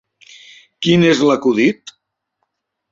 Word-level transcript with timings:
Quin 0.87 1.05
és 1.11 1.23
l'acudit? 1.29 1.97